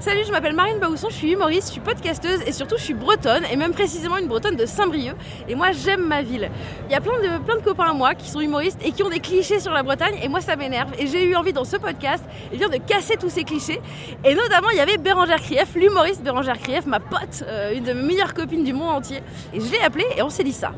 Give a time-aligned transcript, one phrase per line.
[0.00, 2.94] Salut, je m'appelle Marine Baousson, je suis humoriste, je suis podcasteuse et surtout je suis
[2.94, 5.14] bretonne et même précisément une bretonne de Saint-Brieuc.
[5.46, 6.50] Et moi j'aime ma ville.
[6.86, 9.02] Il y a plein de, plein de copains à moi qui sont humoristes et qui
[9.02, 10.90] ont des clichés sur la Bretagne et moi ça m'énerve.
[10.98, 13.78] Et j'ai eu envie dans ce podcast eh bien, de casser tous ces clichés.
[14.24, 17.92] Et notamment il y avait Bérangère Krief, l'humoriste Bérangère Krief, ma pote, euh, une de
[17.92, 19.18] mes meilleures copines du monde entier.
[19.52, 20.72] Et je l'ai appelée et on s'est dit ça.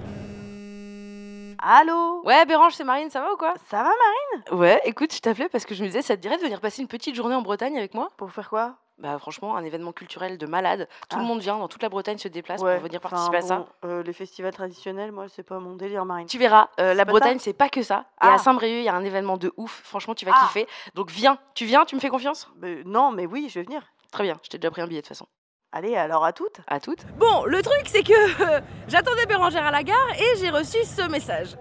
[1.61, 2.23] Allô?
[2.25, 3.55] Ouais Bérange, c'est Marine, ça va ou quoi?
[3.71, 4.59] Ça va Marine?
[4.59, 6.83] Ouais, écoute, je t'appelais parce que je me disais ça te dirait de venir passer
[6.83, 8.09] une petite journée en Bretagne avec moi?
[8.17, 8.75] Pour faire quoi?
[9.03, 10.89] Bah franchement, un événement culturel de malade.
[11.09, 11.27] Tout le Ah.
[11.27, 13.57] monde vient, dans toute la Bretagne se déplace Ouais, pour venir enfin, participer à ça.
[13.57, 16.27] bon, euh, les festivals traditionnels, moi, c'est pas mon délire, Marine.
[16.29, 18.05] Tu verras, euh, la Bretagne, c'est pas que ça.
[18.23, 18.35] Et Ah.
[18.35, 19.81] à Saint-Brieuc, il y a un événement de ouf.
[19.85, 20.45] Franchement, tu vas Ah.
[20.47, 20.69] kiffer.
[20.95, 22.49] Donc viens, tu viens, tu me fais confiance?
[22.85, 23.83] Non, mais oui, je vais venir.
[24.13, 25.27] Très bien, je t'ai déjà pris un billet de toute façon.
[25.73, 26.61] Allez, alors à toutes.
[26.69, 27.05] À toutes.
[27.17, 31.09] Bon, le truc, c'est que euh, j'attendais Bérangère à la gare et j'ai reçu ce
[31.11, 31.57] message.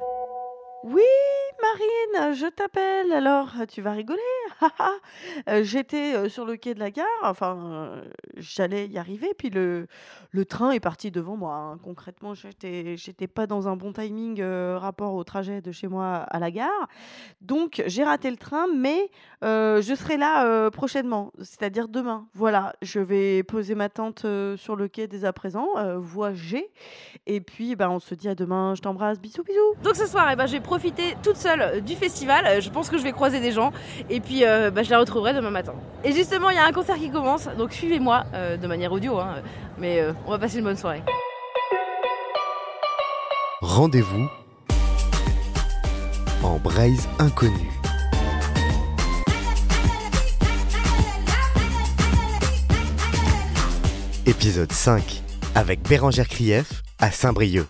[0.84, 1.02] Oui,
[1.62, 3.12] Marine, je t'appelle.
[3.12, 4.20] Alors, tu vas rigoler?
[5.50, 7.06] Euh, J'étais euh, sur le quai de la gare.
[7.24, 8.04] Enfin, euh,
[8.38, 9.34] j'allais y arriver.
[9.38, 9.88] Puis le,
[10.48, 11.56] train est parti devant moi.
[11.56, 11.80] hein.
[11.84, 16.52] Concrètement, j'étais, pas dans un bon timing rapport au trajet de chez moi à la
[16.52, 16.88] gare.
[17.42, 19.10] Donc, j'ai raté le train, mais
[19.42, 22.28] je serai là prochainement, c'est-à-dire demain.
[22.34, 24.26] Voilà, je vais poser ma tente
[24.58, 26.72] sur le quai dès à présent, euh, voie G.
[27.26, 28.76] Et puis, ben, on se dit à demain.
[28.76, 29.20] Je t'embrasse.
[29.20, 29.76] Bisous, bisous.
[29.84, 30.62] Donc ce soir, eh ben, je vais
[31.22, 32.46] toute seule euh, du festival.
[32.48, 33.72] Euh, Je pense que je vais croiser des gens.
[34.10, 35.74] Et puis, euh, bah, je la retrouverai demain matin.
[36.04, 37.50] Et justement, il y a un concert qui commence.
[37.58, 38.24] Donc suivez-moi
[38.62, 39.18] de manière audio.
[39.20, 39.36] hein.
[39.78, 41.02] Mais on va passer une bonne soirée.
[43.62, 44.30] Rendez-vous
[46.44, 47.70] en braise inconnue.
[54.26, 55.22] Épisode 5
[55.56, 57.66] avec Bérangère Krief à Saint-Brieuc.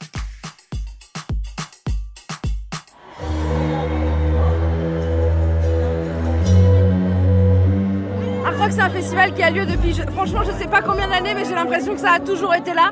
[8.71, 11.55] C'est un festival qui a lieu depuis, franchement, je sais pas combien d'années, mais j'ai
[11.55, 12.91] l'impression que ça a toujours été là.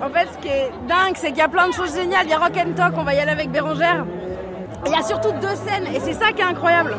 [0.00, 2.22] En fait, ce qui est dingue, c'est qu'il y a plein de choses géniales.
[2.24, 4.06] Il y a Rock and Talk, on va y aller avec Bérangère.
[4.86, 6.94] Il y a surtout deux scènes, et c'est ça qui est incroyable.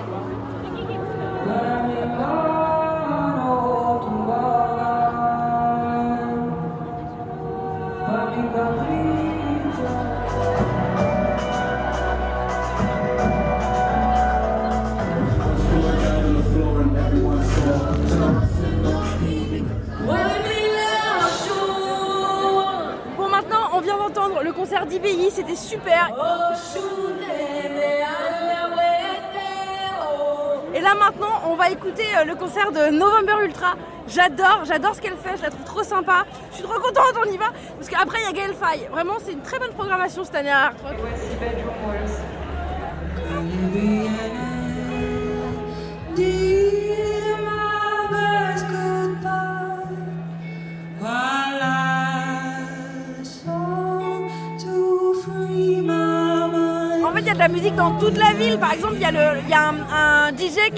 [24.74, 26.10] Concert d'IBI, c'était super.
[30.74, 33.76] Et là maintenant, on va écouter euh, le concert de November Ultra.
[34.08, 36.26] J'adore, j'adore ce qu'elle fait, je la trouve trop sympa.
[36.52, 37.52] Je suis trop contente, on y va.
[37.78, 38.88] Parce qu'après, il y a Gaël Faye.
[38.92, 40.74] Vraiment, c'est une très bonne programmation cette année à.
[57.76, 58.58] Dans toute la ville.
[58.60, 60.72] Par exemple, il y a, un, DJ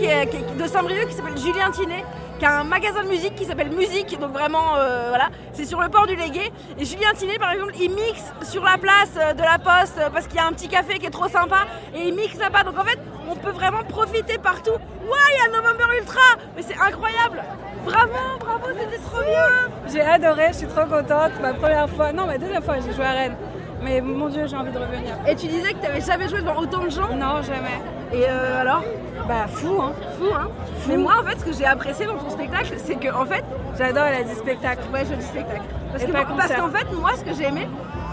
[0.57, 2.03] de Saint-Brieuc qui s'appelle Julien Tinet,
[2.39, 4.19] qui a un magasin de musique qui s'appelle Musique.
[4.19, 6.51] Donc vraiment, euh, voilà, c'est sur le port du Légué.
[6.78, 10.09] Et Julien Tinet, par exemple, il mixe sur la place euh, de la Poste euh,
[10.11, 12.63] parce qu'il y a un petit café qui est trop sympa et il mixe là-bas.
[12.63, 14.72] Donc en fait, on peut vraiment profiter partout.
[14.72, 17.44] Ouais, il y a November Ultra, mais c'est incroyable.
[17.85, 19.91] Bravo, bravo, c'était trop bien.
[19.91, 21.31] J'ai adoré, je suis trop contente.
[21.41, 23.38] Ma première fois, non, ma deuxième fois, j'ai joué à Rennes.
[23.85, 25.13] Mais mon Dieu, j'ai envie de revenir.
[25.28, 27.07] Et tu disais que tu n'avais jamais joué devant autant de gens?
[27.16, 27.79] Non, jamais.
[28.12, 28.81] Et euh, alors?
[29.28, 29.91] Bah, fou, hein.
[30.18, 30.47] Fou, hein
[30.88, 33.44] Mais moi, en fait, ce que j'ai apprécié dans ton spectacle, c'est que, en fait,
[33.78, 34.81] J'adore, elle a dit spectacle.
[34.91, 35.62] ouais, je dis spectacle.
[35.91, 36.57] Parce Et que pas parce concert.
[36.62, 37.69] qu'en fait, moi, ce que j'ai aimé,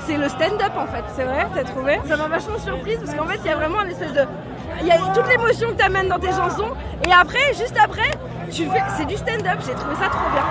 [0.06, 1.04] c'est le stand-up, en fait.
[1.16, 1.98] C'est vrai, t'as trouvé?
[2.06, 4.24] Ça m'a vachement surprise parce qu'en fait, il y a vraiment un espèce de.
[4.82, 6.68] Il y a toute l'émotion que tu amènes dans tes chansons.
[7.08, 8.10] Et après, juste après,
[8.50, 8.82] tu fais.
[8.98, 9.58] C'est du stand-up.
[9.66, 10.44] J'ai trouvé ça trop bien.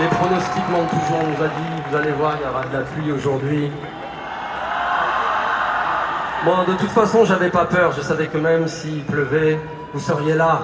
[0.00, 2.72] Les pronostics mentent toujours, on nous a dit, vous allez voir, il y aura de
[2.72, 3.70] la pluie aujourd'hui.
[6.44, 9.60] Bon, de toute façon, j'avais pas peur, je savais que même s'il pleuvait,
[9.92, 10.62] vous seriez là.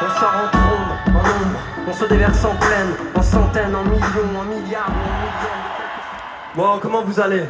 [0.00, 4.40] On sort en trombe, en ombre, on se déverse en pleine, en centaines, en millions,
[4.40, 6.56] en milliards, en millions.
[6.56, 7.44] Bon, comment vous allez?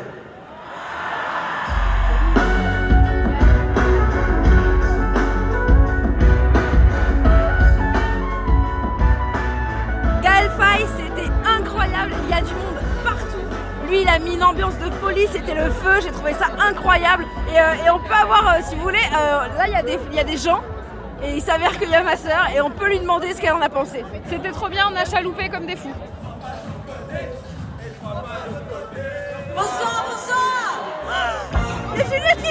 [13.92, 15.26] Lui, il a mis une ambiance de folie.
[15.30, 16.00] C'était le feu.
[16.02, 17.26] J'ai trouvé ça incroyable.
[17.54, 19.82] Et, euh, et on peut avoir, euh, si vous voulez, euh, là, il y, a
[19.82, 20.60] des- il y a des gens.
[21.22, 22.46] Et il s'avère qu'il y a ma sœur.
[22.56, 24.02] Et on peut lui demander ce qu'elle en a pensé.
[24.30, 25.92] C'était trop bien, on a chaloupé comme des fous.
[29.54, 32.41] Bonsoir, bonsoir Et Juliette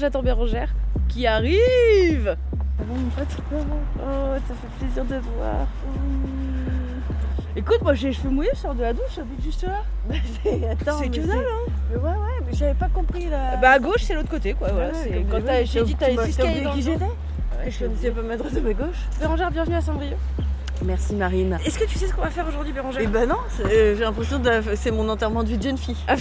[0.00, 0.70] j'attends Bérangère
[1.08, 2.36] qui arrive.
[2.78, 5.66] Bon, mon pote, oh, ça fait plaisir de te voir.
[7.56, 9.82] Écoute, moi j'ai les cheveux mouillés, je sors de la douche, j'habite juste là.
[10.70, 11.72] Attends, C'est que dalle, hein.
[11.90, 13.56] Mais ouais, ouais, mais j'avais pas compris là.
[13.60, 14.68] Bah à gauche, c'est l'autre côté, quoi.
[14.72, 18.10] Voilà, Ouais, c'est quand j'ai dit, t'as tu les dans qui j'étais Ouais, Je connaissais
[18.10, 18.96] pas ma droite et ma gauche.
[19.18, 20.16] Bérangère, bienvenue à Saint-Brieuc.
[20.82, 21.58] Merci Marine.
[21.66, 23.02] Est-ce que tu sais ce qu'on va faire aujourd'hui, Bérangère?
[23.04, 25.96] Eh ben non, c'est- j'ai l'impression de c'est mon enterrement de vie de jeune fille.
[26.08, 26.16] un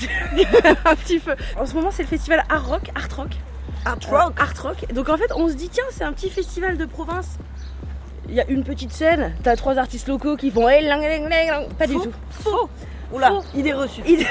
[0.96, 1.36] petit peu.
[1.58, 3.38] En ce moment, c'est le festival Art Rock, Art Rock.
[3.86, 4.92] Art Euh, Art Rock.
[4.94, 7.38] Donc en fait, on se dit tiens, c'est un petit festival de province.
[8.28, 11.28] Il y a une petite scène, t'as trois artistes locaux qui font hey, lang, lang,
[11.28, 11.68] lang, lang.
[11.78, 12.12] pas du tout.
[12.30, 12.70] Faux.
[13.12, 13.44] Oula, Faux.
[13.56, 14.02] idée reçue.
[14.06, 14.28] Idée-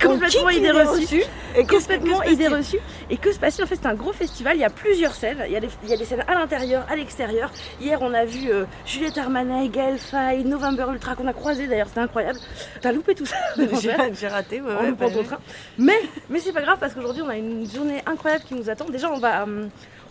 [0.00, 1.00] complètement idée idée reçue.
[1.00, 1.22] reçue.
[1.56, 2.78] Et complètement idée reçue.
[3.10, 4.56] Et que se passe-t-il En fait, c'est un gros festival.
[4.56, 5.42] Il y a plusieurs scènes.
[5.46, 7.50] Il y a des, il y a des scènes à l'intérieur, à l'extérieur.
[7.80, 11.88] Hier, on a vu euh, Juliette Armanet, Gaël Faye, November Ultra qu'on a croisé d'ailleurs.
[11.88, 12.38] C'était incroyable.
[12.80, 13.36] T'as loupé tout ça
[14.12, 14.88] J'ai raté, ouais, en ouais.
[14.90, 15.26] loupant bah ton oui.
[15.26, 15.38] train.
[15.78, 18.84] Mais, mais c'est pas grave parce qu'aujourd'hui, on a une journée incroyable qui nous attend.
[18.88, 19.66] Déjà, on va, euh,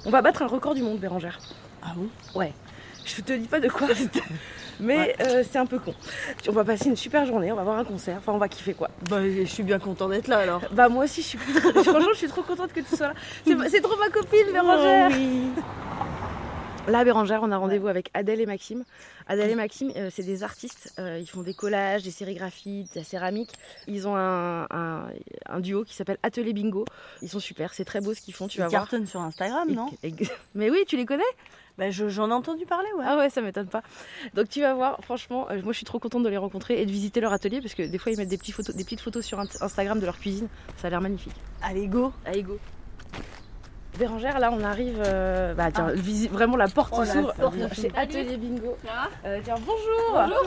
[0.05, 1.39] on va battre un record du monde, Bérangère.
[1.81, 2.09] Ah bon?
[3.05, 3.87] Je te dis pas de quoi.
[4.79, 5.93] Mais euh, c'est un peu con.
[6.47, 8.73] On va passer une super journée, on va voir un concert, enfin on va kiffer
[8.73, 8.89] quoi.
[9.09, 10.61] Bah, je suis bien content d'être là alors.
[10.71, 11.37] Bah moi aussi je suis
[11.83, 13.13] franchement je suis trop contente que tu sois là.
[13.69, 15.09] C'est trop ma copine Bérangère.
[15.11, 15.49] Oh oui.
[16.87, 18.83] Là Bérangère on a rendez-vous avec Adèle et Maxime.
[19.27, 22.99] Adèle et Maxime euh, c'est des artistes, euh, ils font des collages, des sérigraphies, de
[22.99, 23.51] la céramique.
[23.87, 25.03] Ils ont un, un-
[25.47, 26.85] un duo qui s'appelle Atelier Bingo.
[27.21, 28.81] Ils sont super, c'est très beau ce qu'ils font, tu Tu vas voir.
[28.83, 30.13] cartonnes sur Instagram, non et-
[30.55, 31.21] Mais oui tu les connais?
[31.79, 33.05] Bah, je- j'en ai entendu parler, ouais.
[33.07, 33.81] Ah ouais, ça m'étonne pas.
[34.33, 36.85] Donc tu vas voir, franchement, euh, moi je suis trop contente de les rencontrer et
[36.85, 38.99] de visiter leur atelier parce que des fois ils mettent des, petits photos, des petites
[38.99, 40.49] photos sur Instagram de leur cuisine.
[40.75, 41.35] Ça a l'air magnifique.
[41.61, 42.11] Allez, go.
[42.25, 42.59] Allez, go.
[43.99, 45.01] Bérangère, là on arrive.
[45.05, 47.33] euh, bah tiens, visi- vraiment la porte Oh, s'ouvre
[47.73, 47.91] chez.
[47.97, 48.77] Atelier Bingo.
[49.25, 50.37] Euh, tiens, bonjour.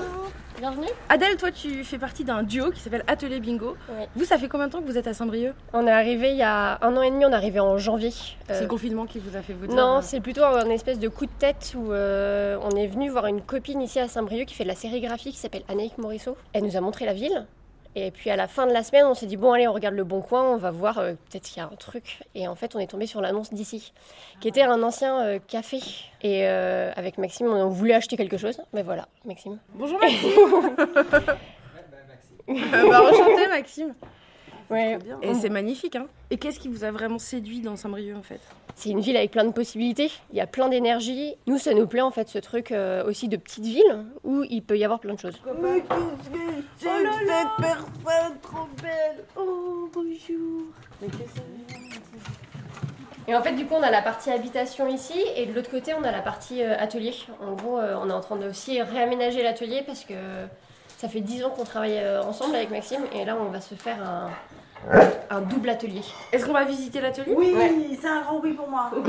[0.58, 0.86] Bienvenue.
[1.10, 3.76] Adèle, toi tu fais partie d'un duo qui s'appelle Atelier Bingo.
[4.16, 5.54] Vous, ça fait combien de temps que vous êtes à Saint-Brieuc?
[5.74, 8.08] On est arrivé il y a un an et demi, on est arrivé en janvier.
[8.08, 10.70] Euh, C'est le confinement qui vous a fait vous dire non, euh, c'est plutôt un
[10.70, 14.08] espèce de coup de tête où euh, on est venu voir une copine ici à
[14.08, 16.36] Saint-Brieuc qui fait de la sérigraphie qui s'appelle Anaïk Morisseau.
[16.54, 17.44] Elle nous a montré la ville.
[17.94, 19.94] Et puis à la fin de la semaine, on s'est dit bon allez, on regarde
[19.94, 22.20] le bon coin, on va voir euh, peut-être qu'il y a un truc.
[22.34, 23.92] Et en fait, on est tombé sur l'annonce d'ici,
[24.40, 25.78] qui était un ancien euh, café.
[26.22, 28.60] Et euh, avec Maxime, on voulait acheter quelque chose.
[28.72, 29.58] Mais voilà, Maxime.
[29.74, 30.30] Bonjour Maxime.
[32.48, 33.94] Euh, bah, enchanté Maxime.
[34.72, 34.98] Ouais.
[34.98, 35.18] Très bien.
[35.22, 36.06] Et c'est magnifique, hein.
[36.30, 38.40] Et qu'est-ce qui vous a vraiment séduit dans Saint-Brieuc en fait?
[38.74, 41.34] C'est une ville avec plein de possibilités, il y a plein d'énergie.
[41.46, 44.62] Nous, ça nous plaît en fait ce truc euh, aussi de petite ville où il
[44.62, 45.40] peut y avoir plein de choses.
[45.60, 47.42] Mais qu'est-ce que c'est Oh là que là.
[47.42, 47.64] cette
[48.04, 49.24] personne trop belle?
[49.36, 50.62] Oh, bonjour
[51.02, 51.40] Mais qu'est-ce que
[53.26, 55.70] c'est Et en fait, du coup, on a la partie habitation ici et de l'autre
[55.70, 57.14] côté, on a la partie euh, atelier.
[57.40, 60.14] En gros, euh, on est en train de aussi réaménager l'atelier parce que
[60.96, 63.74] ça fait 10 ans qu'on travaille euh, ensemble avec Maxime et là, on va se
[63.74, 64.30] faire un,
[65.30, 66.02] un double atelier.
[66.32, 67.32] Est-ce qu'on va visiter l'atelier?
[67.34, 67.72] Oui, Ouais.
[68.00, 68.90] c'est un grand oui pour moi.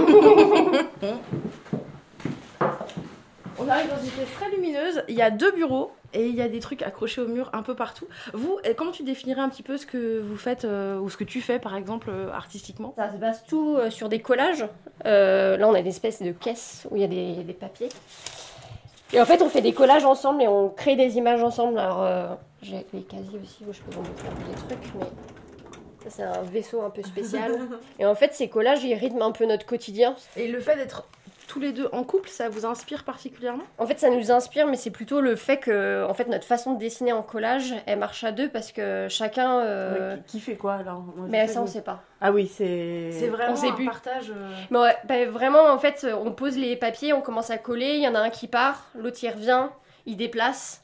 [3.60, 5.04] On arrive dans une pièce très lumineuse.
[5.08, 7.62] Il y a deux bureaux et il y a des trucs accrochés au mur un
[7.62, 8.08] peu partout.
[8.34, 11.24] Vous, comment tu définirais un petit peu ce que vous faites euh, ou ce que
[11.24, 12.94] tu fais par exemple euh, artistiquement?
[12.98, 14.66] Ça se base tout euh, sur des collages.
[15.06, 17.90] Euh, là, on a une espèce de caisse où il y a des, des papiers.
[19.14, 21.78] Et en fait, on fait des collages ensemble et on crée des images ensemble.
[21.78, 25.06] Alors, euh, j'ai les casiers aussi où je peux vous montrer des trucs, mais
[26.04, 27.52] ça, c'est un vaisseau un peu spécial.
[28.00, 30.16] et en fait, ces collages, ils rythment un peu notre quotidien.
[30.38, 31.08] Et le fait d'être
[31.48, 33.64] tous les deux en couple, ça vous inspire particulièrement?
[33.78, 36.74] En fait, ça nous inspire, mais c'est plutôt le fait que, en fait, notre façon
[36.74, 39.60] de dessiner en collage, elle marche à deux parce que chacun.
[39.60, 41.02] euh, Ouais, qui, qui fait quoi alors?
[41.16, 42.02] Moi, Mais ça, on sait pas.
[42.22, 43.10] Ah oui, c'est.
[43.12, 43.86] C'est vraiment On sait un plus.
[43.86, 44.32] partage.
[44.36, 47.96] euh, Mais ouais, bah, vraiment, en fait, on pose les papiers, on commence à coller,
[47.96, 49.68] il y en a un qui part, l'autre il revient,
[50.06, 50.83] il déplace,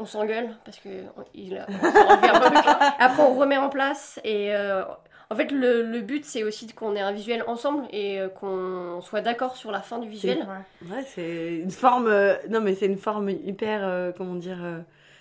[0.00, 1.86] on s'engueule parce que on- il on.
[2.98, 4.82] Après, on remet en place et euh,
[5.30, 9.00] en fait, le, le but c'est aussi qu'on ait un visuel ensemble et euh, qu'on
[9.02, 10.46] soit d'accord sur la fin du visuel.
[10.90, 12.08] Ouais, c'est une forme.
[12.08, 14.58] euh, Non, mais c'est une forme hyper, comment dire,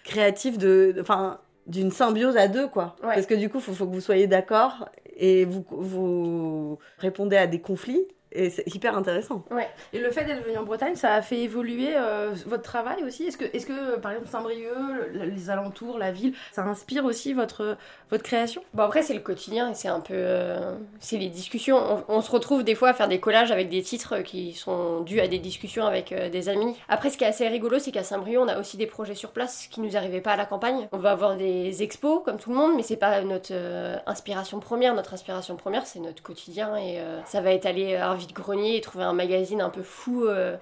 [0.03, 0.95] créative de.
[0.99, 2.95] Enfin, d'une symbiose à deux, quoi.
[3.03, 3.13] Ouais.
[3.13, 7.37] Parce que du coup, il faut, faut que vous soyez d'accord et vous, vous répondez
[7.37, 8.07] à des conflits.
[8.31, 9.43] Et c'est hyper intéressant.
[9.91, 13.25] Et le fait d'être venu en Bretagne, ça a fait évoluer euh, votre travail aussi?
[13.25, 14.69] Est-ce que, est que, par exemple, Saint-Brieuc,
[15.13, 17.75] le- les alentours, la ville, ça inspire aussi votre,
[18.11, 18.61] votre création?
[18.73, 21.77] Bon après c'est le quotidien et c'est un peu euh, c'est les discussions.
[21.77, 25.01] On, on se retrouve des fois à faire des collages avec des titres qui sont
[25.01, 26.75] dus à des discussions avec euh, des amis.
[26.87, 29.31] Après ce qui est assez rigolo c'est qu'à Saint-Brieuc on a aussi des projets sur
[29.31, 30.87] place qui nous arrivaient pas à la campagne.
[30.91, 34.59] On va avoir des expos comme tout le monde mais c'est pas notre euh, inspiration
[34.59, 34.93] première.
[34.93, 38.81] Notre inspiration première c'est notre quotidien et euh, ça va être aller euh, vide-grenier et
[38.81, 40.55] trouver un magazine un peu fou euh,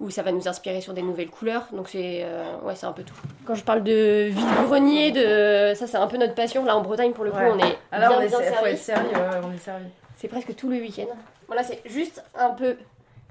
[0.00, 1.66] où ça va nous inspirer sur des nouvelles couleurs.
[1.72, 3.14] Donc c'est euh, ouais, c'est un peu tout.
[3.46, 6.64] Quand je parle de vide-grenier, de ça c'est un peu notre passion.
[6.64, 7.50] Là en Bretagne pour le coup Ouais.
[7.52, 8.70] on est Alors, bien, on est, bien faut servi.
[8.72, 9.86] être sérieux, ouais, on est servi.
[10.16, 11.06] C'est presque tout le week-end.
[11.46, 12.76] Voilà, c'est juste un peu.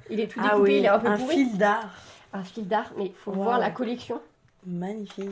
[0.10, 1.36] Il est tout Ah découpé, oui, il est un peu un pourri.
[1.36, 1.90] fil d'art.
[2.34, 3.44] Un fil d'art, mais il faut Wow.
[3.44, 4.20] voir la collection.
[4.66, 5.30] Magnifique.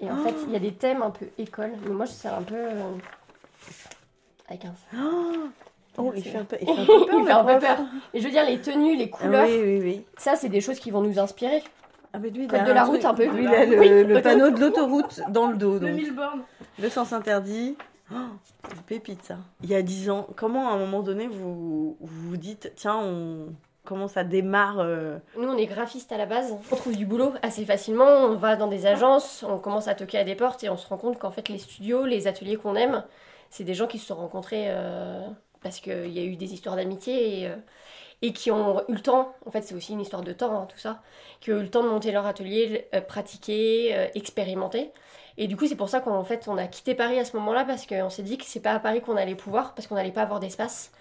[0.00, 1.72] Et en fait, il y a des thèmes un peu école.
[1.86, 2.54] Mais moi, c'est un peu.
[2.56, 2.82] euh,
[4.48, 4.74] Avec un.
[4.96, 5.48] Oh,
[6.14, 7.06] il C'est- fait un peu, il fait un peu peur.
[7.18, 7.78] il fait le un peu peur.
[8.14, 10.04] Et je veux dire, les tenues, les Ah couleurs, oui, oui, oui.
[10.16, 11.62] ça, c'est des choses qui vont nous inspirer.
[12.14, 13.24] Ah, mais lui, il Code a de la route, un peu.
[13.26, 15.74] Lui, il a le, Oui, le panneau de l'autoroute dans le dos.
[15.74, 15.90] Le Donc.
[15.94, 16.42] 1000 bornes.
[16.78, 17.76] Le sens interdit.
[18.12, 18.16] Oh,
[18.86, 19.38] pépite ça.
[19.62, 22.98] Il y a 10 ans, comment à un moment donné vous vous, vous dites tiens,
[23.02, 23.54] on...
[23.84, 26.54] comment ça démarre euh, Nous, on est graphiste à la base.
[26.70, 28.04] On trouve du boulot assez facilement.
[28.04, 30.86] On va dans des agences, on commence à toquer à des portes et on se
[30.86, 33.02] rend compte qu'en fait, les studios, les ateliers qu'on aime,
[33.48, 35.26] c'est des gens qui se sont rencontrés euh,
[35.62, 37.56] parce qu'il y a eu des histoires d'amitié et, euh,
[38.22, 39.34] et qui ont eu le temps.
[39.46, 41.02] En fait, c'est aussi une histoire de temps, hein, tout ça.
[41.40, 44.90] Qui ont eu le temps de monter leur atelier, euh, pratiquer, euh, expérimenter.
[45.38, 47.64] Et du coup, c'est pour ça qu'en fait, on a quitté Paris à ce moment-là
[47.64, 50.12] parce qu'on s'est dit que c'est pas à Paris qu'on allait pouvoir, parce qu'on n'allait
[50.12, 50.92] pas avoir d'espace.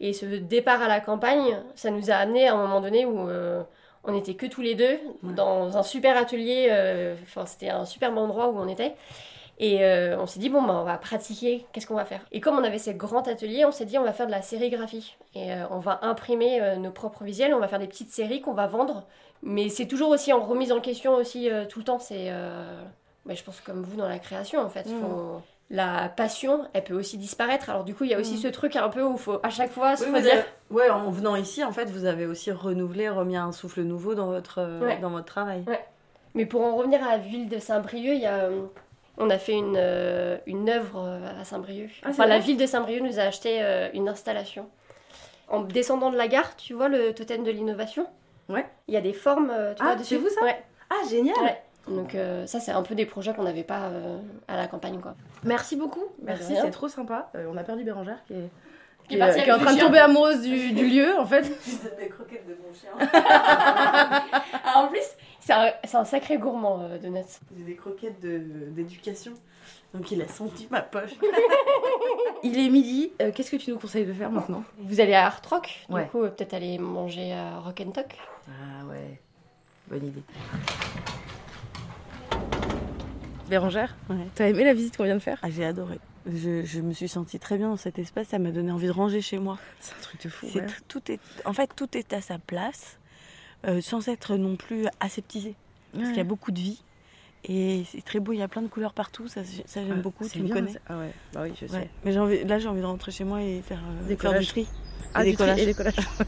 [0.00, 3.28] Et ce départ à la campagne, ça nous a amené à un moment donné où
[3.28, 3.62] euh,
[4.04, 6.68] on était que tous les deux dans un super atelier.
[6.70, 8.94] euh, Enfin, c'était un superbe endroit où on était.
[9.60, 12.20] Et euh, on s'est dit, bon, bah, on va pratiquer, qu'est-ce qu'on va faire?
[12.30, 14.40] Et comme on avait ces grands ateliers, on s'est dit, on va faire de la
[14.42, 15.16] sérigraphie.
[15.34, 18.40] Et euh, on va imprimer euh, nos propres visuels, on va faire des petites séries
[18.40, 19.04] qu'on va vendre.
[19.42, 21.98] Mais c'est toujours aussi en remise en question aussi tout le temps.
[21.98, 22.30] C'est,
[23.26, 24.86] bah, je pense, comme vous dans la création, en fait.
[24.86, 25.00] Mm.
[25.00, 27.68] Faut- La passion, elle peut aussi disparaître.
[27.68, 28.42] Alors du coup, il y a aussi Mm.
[28.42, 31.10] ce truc un peu où il faut à chaque fois se Oui, avez- Ouais, en
[31.10, 34.98] venant ici, en fait, vous avez aussi renouvelé, remis un souffle nouveau dans votre, Ouais.
[34.98, 35.64] dans votre travail.
[36.34, 38.48] Mais pour en revenir à la ville de Saint-Brieuc, il y a,
[39.18, 41.90] on a fait une, euh, une œuvre euh, à Saint-Brieuc.
[42.02, 44.66] Ah, enfin, la ville de Saint-Brieuc nous a acheté euh, une installation.
[45.48, 48.06] En descendant de la gare, tu vois le totem de l'innovation?
[48.48, 48.66] Ouais.
[48.86, 50.14] Il y a des formes, tu Ah, vois, dessus.
[50.14, 50.42] c'est vous, ça?
[50.42, 50.62] Ouais.
[50.90, 51.36] Ah, génial.
[51.42, 51.62] Ouais.
[51.88, 55.00] Donc euh, ça, c'est un peu des projets qu'on n'avait pas euh, à la campagne,
[55.00, 55.14] quoi.
[55.44, 56.04] Merci beaucoup.
[56.22, 57.30] Merci, c'est trop sympa.
[57.34, 58.48] Euh, on a perdu Bérangère qui est,
[59.08, 61.42] Qui est partie qui est en train de tomber amoureuse du, du lieu, en fait.
[61.98, 62.90] des croquettes de mon chien.
[64.64, 65.00] Ah, en plus,
[65.48, 67.20] c'est un, c'est un sacré gourmand, euh, Donuts.
[67.56, 69.32] J'ai des croquettes de- d'éducation.
[69.94, 71.12] Donc il a senti ma poche.
[72.42, 73.10] Il est midi.
[73.22, 74.62] Euh, Qu'est-ce que tu nous conseilles de faire maintenant?
[74.78, 76.06] Vous allez à Art Rock, du Ouais.
[76.08, 78.14] coup, euh, peut-être aller manger à Rock and Talk.
[78.48, 79.18] Ah ouais,
[79.88, 80.22] bonne idée.
[83.48, 84.16] Bérangère, Ouais.
[84.34, 85.38] t'as aimé la visite qu'on vient de faire?
[85.42, 85.98] Ah, j'ai adoré.
[86.26, 88.28] Je, je me suis sentie très bien dans cet espace.
[88.28, 89.56] Ça m'a donné envie de ranger chez moi.
[89.80, 90.46] C'est un truc de fou.
[90.52, 90.66] C'est ouais.
[90.66, 92.97] tr- tout est, en fait, tout est à sa place,
[93.66, 95.54] euh, sans être non plus aseptisé.
[95.94, 96.82] Parce qu'il y a beaucoup de vie.
[97.44, 100.02] Et c'est très beau, il y a plein de couleurs partout, ça, ça j'aime Ouais,
[100.02, 100.72] beaucoup, tu me connais.
[100.88, 101.72] Ah ouais, bah oui, je sais.
[101.72, 101.88] Ouais.
[102.04, 104.46] Mais envie, là j'ai envie de rentrer chez moi et faire, euh, Des faire du
[104.46, 104.66] tri.
[105.14, 105.60] Ah, des du collages.
[105.60, 105.94] et des collages.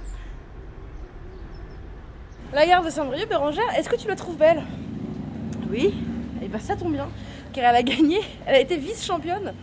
[2.53, 4.63] La gare de Saint-Brieuc, Bérangère, est-ce que tu la trouves belle?
[5.71, 5.95] Oui,
[6.43, 7.09] Et bah ça tombe bien,
[7.53, 9.55] car elle a gagné, elle a été vice-championne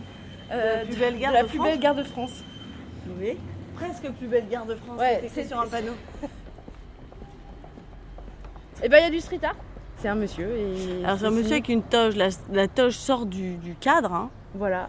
[0.50, 1.68] euh, la plus de- belle de gare la de plus France.
[1.70, 2.44] belle gare de France.
[3.20, 3.36] Oui,
[3.74, 4.98] presque plus belle gare de France.
[4.98, 5.92] Ouais, c'est- sur un panneau.
[8.82, 9.56] Et bah il y a du street art.
[9.96, 11.04] C'est un monsieur et.
[11.04, 14.30] Alors c'est un monsieur avec une toge, la, la toge sort du, du cadre, hein,
[14.54, 14.88] Voilà.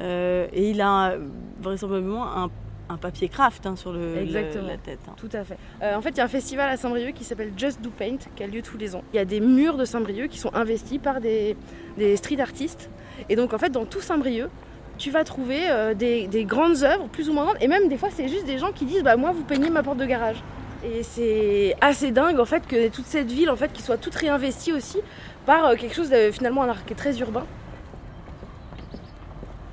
[0.00, 1.18] euh, et il a euh,
[1.62, 2.50] vraisemblablement un,
[2.90, 4.66] un papier craft hein, sur le, le- Exactement.
[4.68, 4.98] la tête.
[5.08, 5.12] hein.
[5.16, 5.56] Tout à fait.
[5.82, 8.18] Euh, en fait, il y a un festival à Saint-Brieuc qui s'appelle Just Do Paint,
[8.36, 9.02] qui a lieu tous les ans.
[9.14, 11.56] Il y a des murs de Saint-Brieuc qui sont investis par des,
[11.96, 12.90] des street artistes.
[13.30, 14.50] Et donc, en fait, dans tout Saint-Brieuc,
[14.98, 17.56] tu vas trouver euh, des, des grandes œuvres, plus ou moins grandes.
[17.62, 19.82] Et même, des fois, c'est juste des gens qui disent Bah, moi, vous peignez ma
[19.82, 20.42] porte de garage.
[20.84, 24.14] Et c'est assez dingue, en fait, que toute cette ville, en fait, qui soit toute
[24.14, 24.98] réinvestie aussi
[25.46, 27.44] par euh, quelque chose, de, finalement, un est très urbain.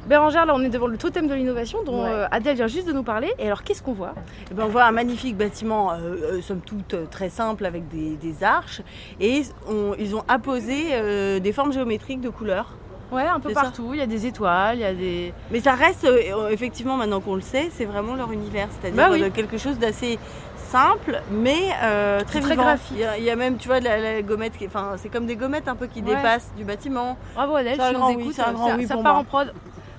[0.07, 2.09] Bérangère, là, on est devant le totem de l'innovation dont Ouais.
[2.09, 3.33] euh, Adèle vient juste de nous parler.
[3.39, 4.15] Et alors, qu'est-ce qu'on voit?
[4.49, 5.97] Eh ben, on voit un magnifique bâtiment, euh,
[6.37, 8.81] euh, somme toute très simple, avec des, des arches,
[9.19, 12.73] et on- ils ont apposé euh, des formes géométriques de couleurs.
[13.11, 13.61] Ouais, un peu ça.
[13.61, 13.91] partout.
[13.93, 15.33] Il y a des étoiles, il y a des.
[15.51, 19.09] Mais ça reste, euh, effectivement, maintenant qu'on le sait, c'est vraiment leur univers, c'est-à-dire Bah
[19.11, 19.23] oui.
[19.23, 20.19] euh, quelque chose d'assez
[20.57, 22.63] simple, mais euh, très, Très vivant.
[22.63, 22.91] graphique.
[22.97, 25.07] Il y, a, il y a même, tu vois, la, la gommette, qui- enfin, c'est
[25.07, 26.15] comme des gommettes un peu qui Ouais.
[26.15, 27.17] dépassent du bâtiment.
[27.35, 27.79] Bravo Adèle,
[28.17, 29.53] oui, ça oui ça pour part en prod.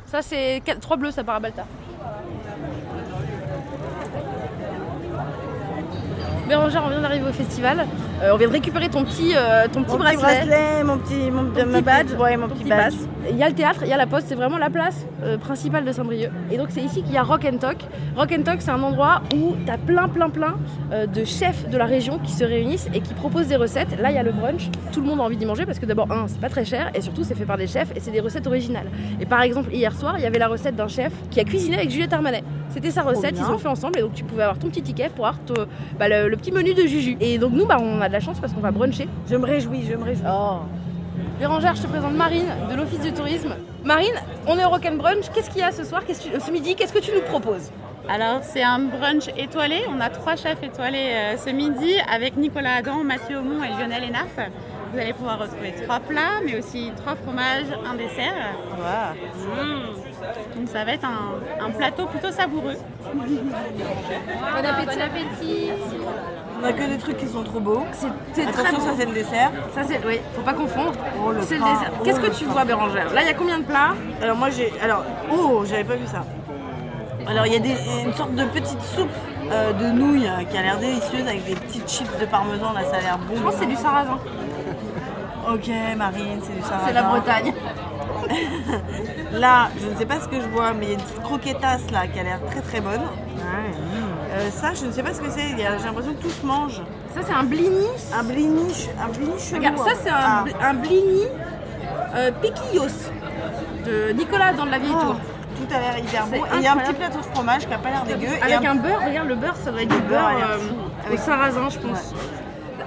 [0.05, 1.65] Ça, c'est 3 bleus, ça part à Balta.
[6.47, 7.87] Bérangère, on vient d'arriver au festival.
[8.23, 10.47] Euh, on vient de récupérer ton petit, euh, ton petit Mon petit bracelet.
[10.47, 12.95] bracelet, mon petit, mon, Ton petit badge, ouais, mon ton petit badge.
[13.31, 15.37] Il y a le théâtre, il y a la poste, c'est vraiment la place euh,
[15.39, 16.31] principale de Saint-Brieuc.
[16.51, 17.77] Et donc c'est ici qu'il y a Rock and Talk.
[18.17, 20.57] Rock and Talk, c'est un endroit où tu as plein, plein, plein
[20.91, 24.01] de chefs de la région qui se réunissent et qui proposent des recettes.
[24.01, 24.69] Là, il y a le brunch.
[24.93, 26.91] Tout le monde a envie d'y manger parce que d'abord, un, c'est pas très cher
[26.95, 28.87] et surtout, c'est fait par des chefs et c'est des recettes originales.
[29.21, 31.77] Et par exemple, hier soir, il y avait la recette d'un chef qui a cuisiné
[31.77, 32.43] avec Juliette Armanet.
[32.71, 35.09] C'était sa recette, ils ont fait ensemble et donc tu pouvais avoir ton petit ticket
[35.09, 35.41] pour avoir
[35.99, 37.17] bah, le, le petit menu de Juju.
[37.21, 39.09] Et donc nous, bah, on a de la chance parce qu'on va bruncher.
[39.31, 40.25] Je me réjouis, je me réjouis.
[40.29, 40.59] Oh.
[41.39, 43.55] Bérangère, je te présente Marine de l'Office du tourisme.
[43.85, 44.15] Marine,
[44.47, 45.31] on est au Rock'n'Brunch.
[45.35, 46.03] Qu'est-ce qu'il y a ce soir?
[46.07, 47.71] Tu- Ce midi, qu'est-ce que tu nous proposes?
[48.09, 49.77] Alors, c'est un brunch étoilé.
[49.95, 54.05] On a trois chefs étoilés euh, ce midi avec Nicolas Adam, Mathieu Aumont et Lionel
[54.05, 54.49] Enaf.
[54.93, 58.55] Vous allez pouvoir retrouver trois plats, mais aussi trois fromages, un dessert.
[58.79, 60.59] Mmh.
[60.59, 62.77] Donc, ça va être un, un plateau plutôt savoureux.
[63.15, 63.21] Bon
[64.65, 65.71] appétit.
[66.61, 67.85] On a que des trucs qui sont trop beaux.
[67.93, 68.85] C'est c'est très Attention, bon.
[68.87, 69.51] ça c'est le dessert.
[69.75, 70.93] Ça c'est, oui, faut pas confondre.
[71.25, 71.91] Oh, c'est le dessert.
[71.99, 74.51] Oh, Qu'est-ce que tu vois, Bérangère Là, il y a combien de plats Alors moi
[74.51, 74.73] j'ai.
[74.83, 75.05] Alors.
[75.33, 76.25] Oh, j'avais pas vu ça.
[77.29, 79.09] Alors il y a des- une sorte de petite soupe
[79.53, 82.73] euh, de nouilles euh, qui a l'air délicieuse avec des petites chips de parmesan.
[82.73, 83.37] Là, ça a l'air bon.
[83.37, 84.19] Je pense que c'est du sarrasin.
[85.53, 86.87] Ok, Marine, c'est du sarrasin.
[86.89, 87.55] C'est la Bretagne.
[89.33, 91.23] Là, je ne sais pas ce que je vois, mais il y a une petite
[91.23, 93.01] croquetasse là qui a l'air très très bonne.
[94.31, 95.57] Euh, ça, je ne sais pas ce que c'est.
[95.57, 96.83] J'ai l'impression que tout se mange.
[97.15, 97.87] Ça, c'est un blini.
[98.19, 99.57] Un blini, un blini chelou.
[99.59, 100.45] Regarde, ça, c'est un, Ah.
[100.47, 101.23] bl- un blini
[102.15, 102.85] euh, piquillos
[103.87, 105.17] de Nicolas dans de la vieille Oh, tour.
[105.57, 106.37] tout a l'air hyper bon.
[106.37, 108.29] Et il y a un petit plateau de fromage qui a pas l'air dégueu.
[108.33, 111.07] et Avec un- un beurre, regarde le beurre, ça doit être du beurre beurre euh,
[111.07, 112.15] avec sarrasin, je pense.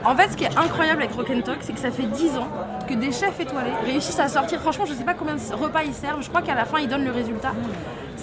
[0.04, 2.48] En fait, ce qui est incroyable avec Rock Talk, c'est que ça fait 10 ans
[2.88, 4.60] que des chefs étoilés réussissent à sortir.
[4.62, 6.22] Franchement, je sais pas combien de repas ils servent.
[6.24, 7.52] Je crois qu'à la fin, ils donnent le résultat.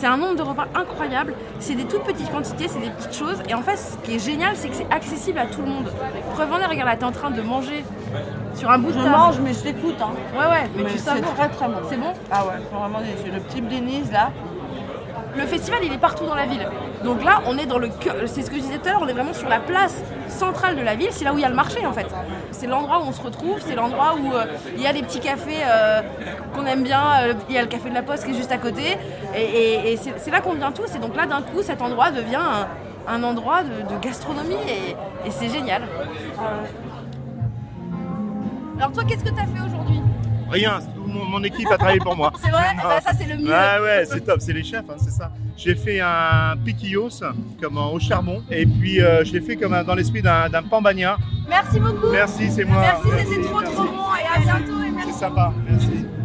[0.00, 1.34] C'est un nombre de repas incroyable.
[1.58, 3.42] C'est des toutes petites quantités, c'est des petites choses.
[3.48, 5.90] Et en fait, ce qui est génial, c'est que c'est accessible à tout le monde.
[6.34, 7.84] Preuve en est, regarde là, t'es en train de manger
[8.54, 9.10] sur un bout de Je table.
[9.10, 9.96] mange, mais je t'écoute.
[10.00, 10.10] Hein.
[10.34, 11.74] Ouais, ouais, mais, Mais tu c'est très très bon.
[11.88, 13.32] C'est bon Ah ouais, faut vraiment délicieux.
[13.34, 14.30] Le petit Denise là.
[15.36, 16.66] Le festival, il est partout dans la ville.
[17.04, 19.02] Donc là, on est dans le cœur, c'est ce que je disais tout à l'heure,
[19.02, 21.08] on est vraiment sur la place centrale de la ville.
[21.10, 22.06] C'est là où il y a le marché en fait.
[22.50, 24.44] C'est l'endroit où on se retrouve, c'est l'endroit où euh,
[24.76, 26.00] il y a des petits cafés euh,
[26.54, 27.02] qu'on aime bien.
[27.22, 28.96] Euh, Il y a le café de la Poste qui est juste à côté.
[29.34, 30.94] Et, et- et c'est là qu'on vient tous.
[30.94, 32.66] Et donc là, d'un coup, cet endroit devient un,
[33.14, 35.82] un endroit de, de gastronomie et, et c'est génial.
[38.78, 40.00] Alors toi, qu'est-ce que tu as fait aujourd'hui?
[40.50, 42.32] Rien, mon, mon équipe a travaillé pour moi.
[42.42, 42.82] C'est vrai Non.
[42.84, 43.48] Bah, Ça, c'est le mieux.
[43.50, 45.30] Ouais, ouais, c'est top, c'est les chefs, hein, c'est ça.
[45.56, 47.10] J'ai fait un piquillos
[47.60, 50.62] comme au charbon et puis euh, je l'ai fait comme un- dans l'esprit d'un d'un
[50.62, 51.16] pambagna.
[51.48, 52.10] Merci beaucoup.
[52.12, 52.80] Merci, c'est moi.
[52.80, 54.82] Merci, c'était trop trop bon et à bientôt.
[54.86, 55.12] et merci.
[55.12, 56.17] C'est sympa, merci.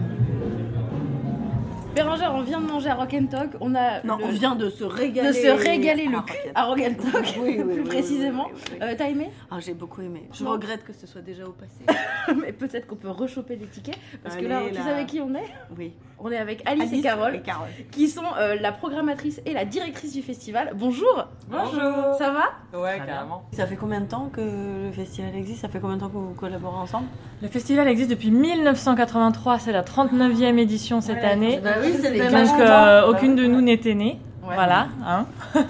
[1.96, 3.52] Bérangère, on vient de manger à Rock and Talk.
[3.62, 5.28] On a Non, le- on vient de se régaler.
[5.28, 8.48] de se régaler le cul à Rock and Talk, Oui, oui, plus oui, précisément.
[8.82, 9.30] Euh, T'as aimé?
[9.52, 10.28] Ah, j'ai beaucoup aimé.
[10.34, 10.52] Je Non.
[10.52, 11.86] regrette que ce soit déjà au passé.
[12.42, 13.98] Mais peut-être qu'on peut rechoper des tickets.
[14.24, 15.46] Parce que là, tu sais avec qui on est?
[15.78, 15.94] Oui.
[16.26, 17.68] On est avec Alice, et Carole, et Carole.
[17.92, 20.72] qui sont euh, la programmatrice et la directrice du festival.
[20.74, 22.16] Bonjour Bonjour.
[22.18, 22.80] Ça va?
[22.80, 23.44] Ouais, carrément.
[23.52, 24.40] Ça fait combien de temps que
[24.86, 25.60] le festival existe?
[25.62, 27.08] Ça fait combien de temps que vous collaborez ensemble?
[27.42, 31.60] Le festival existe depuis 1983, c'est la 39e édition cette année.
[31.62, 34.18] Bah oui, c'est les Donc euh, aucune de nous n'était née.
[34.48, 34.56] Ouais.
[34.56, 34.88] Voilà.
[35.06, 35.26] hein.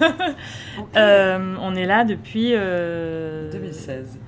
[0.96, 4.18] Euh, on est là depuis euh, 2016.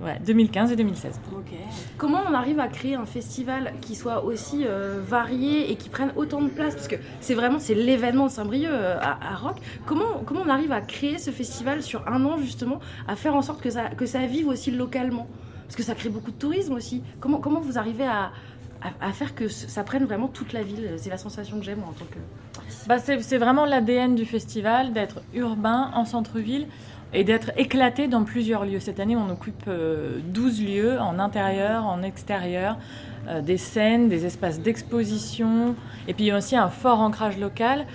[0.00, 1.20] Ouais, 2015 et 2016.
[1.32, 1.52] Ok.
[1.96, 6.12] Comment on arrive à créer un festival qui soit aussi euh, varié et qui prenne
[6.16, 6.74] autant de place?
[6.74, 9.56] Parce que c'est vraiment c'est l'événement de Saint-Brieuc euh, à, à Rock.
[9.86, 13.42] Comment, comment on arrive à créer ce festival sur un an justement, à faire en
[13.42, 15.26] sorte que ça, que ça vive aussi localement?
[15.64, 17.02] Parce que ça crée beaucoup de tourisme aussi.
[17.20, 18.30] Comment, comment vous arrivez à,
[18.80, 20.94] à, à faire que ça prenne vraiment toute la ville?
[20.96, 22.18] C'est la sensation que j'ai moi en tant que...
[22.86, 26.66] Bah, c'est vraiment l'ADN du festival d'être urbain en centre-ville
[27.12, 28.80] et d'être éclaté dans plusieurs lieux.
[28.80, 32.76] Cette année, on occupe euh, 12 lieux en intérieur, en extérieur,
[33.28, 35.74] euh, des scènes, des espaces d'exposition
[36.06, 37.86] et puis il y a aussi un fort ancrage local.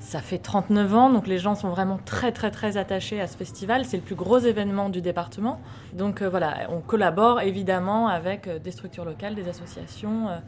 [0.00, 3.36] Ça fait 39 ans, donc les gens sont vraiment très très très attachés à ce
[3.36, 3.84] festival.
[3.84, 5.60] C'est le plus gros événement du département.
[5.92, 10.38] Donc euh, voilà, on collabore évidemment avec euh, des structures locales, des associations, euh,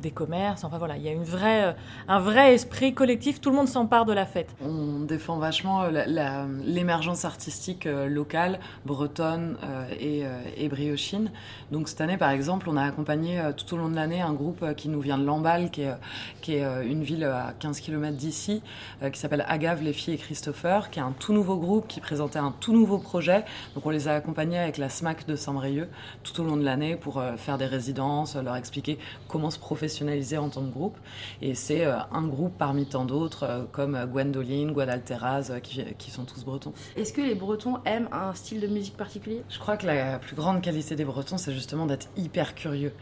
[0.00, 0.64] des commerces.
[0.64, 1.72] Enfin voilà, il y a une vraie, euh,
[2.08, 3.40] un vrai esprit collectif.
[3.40, 4.54] Tout le monde s'empare de la fête.
[4.64, 9.56] On défend vachement euh, l'émergence artistique euh, locale, bretonne
[9.98, 10.24] et,
[10.56, 11.30] et briochine.
[11.70, 14.74] Donc cette année, par exemple, on a accompagné tout au long de l'année un groupe
[14.74, 15.94] qui nous vient de Lamballe, qui est,
[16.42, 18.62] qui est une ville à 15 km d'ici,
[19.12, 22.38] qui s'appelle Agave, les filles et Christopher, qui est un tout nouveau groupe qui présentait
[22.38, 23.44] un tout nouveau projet.
[23.74, 25.88] Donc on les a accompagnés avec la SMAC de Saint-Brieuc
[26.22, 30.48] tout au long de l'année pour faire des résidences, leur expliquer comment se professionnaliser en
[30.48, 30.96] tant que groupe.
[31.42, 36.10] Et c'est euh, un groupe parmi tant d'autres, euh, comme euh, Gwendoline, Guadalteraz, qui, qui
[36.10, 36.72] sont tous bretons.
[36.96, 39.42] Est-ce que les Bretons aiment un style de musique particulier?
[39.50, 42.92] Je crois que la plus grande qualité des Bretons, c'est justement d'être hyper curieux.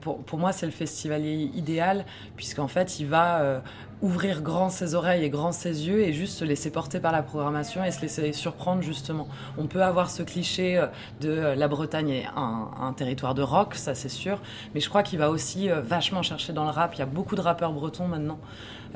[0.00, 2.04] Pour, pour moi, c'est le festivalier idéal,
[2.36, 3.62] puisqu'en fait, il va
[4.02, 7.22] ouvrir grand ses oreilles et grand ses yeux et juste se laisser porter par la
[7.22, 9.28] programmation et se laisser surprendre justement.
[9.58, 10.86] On peut avoir ce cliché euh,
[11.20, 14.40] de euh, la Bretagne est un, territoire de rock, ça c'est sûr,
[14.74, 16.94] mais je crois qu'il va aussi euh, vachement chercher dans le rap.
[16.94, 18.38] Il y a beaucoup de rappeurs bretons maintenant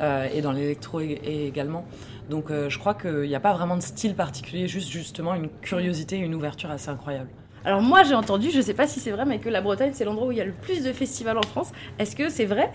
[0.01, 1.85] euh, et dans l'électro ég- et également.
[2.31, 5.49] Donc euh, je crois qu'il n'y a pas vraiment de style particulier, juste justement une
[5.61, 7.29] curiosité, une ouverture assez incroyable.
[7.67, 10.05] Alors moi j'ai entendu, je sais pas si c'est vrai, mais que la Bretagne c'est
[10.05, 11.73] l'endroit où il y a le plus de festivals en France.
[11.99, 12.71] Est-ce que c'est vrai?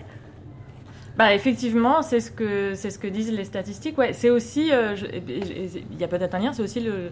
[1.20, 3.98] Bah effectivement, c'est ce que c'est ce que disent les statistiques.
[3.98, 7.10] Ouais, c'est aussi, euh, je- il y a peut-être un lien, c'est aussi le,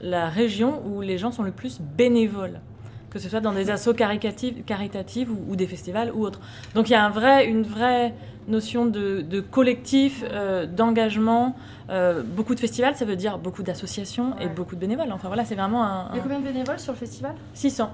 [0.00, 2.60] la région où les gens sont le plus bénévoles,
[3.10, 6.38] que ce soit dans des assos caritatives, caritatives ou, ou des festivals ou autres.
[6.76, 8.14] Donc il y a un vrai, une vraie
[8.46, 11.56] notion de, de collectif, euh, d'engagement.
[11.90, 15.10] Euh, beaucoup de festivals, ça veut dire beaucoup d'associations et beaucoup de bénévoles.
[15.10, 17.34] Enfin voilà, c'est vraiment un, Il y a combien de bénévoles sur le festival?
[17.54, 17.90] 600.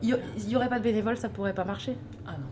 [0.00, 1.96] Il y, il y aurait pas de bénévoles, ça pourrait pas marcher.
[2.24, 2.46] Ah non,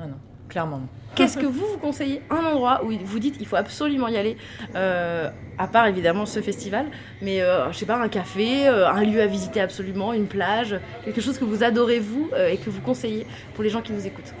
[0.00, 0.14] ah non,
[0.48, 0.82] clairement.
[1.14, 4.36] Qu'est-ce que vous vous conseillez Un endroit où vous dites il faut absolument y aller,
[4.74, 6.86] euh, à part évidemment ce festival,
[7.22, 10.78] mais euh, je sais pas, un café, euh, un lieu à visiter absolument, une plage,
[11.04, 13.92] quelque chose que vous adorez vous euh, et que vous conseillez pour les gens qui
[13.92, 14.32] nous écoutent?